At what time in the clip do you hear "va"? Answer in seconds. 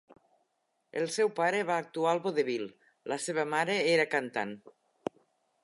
1.67-1.75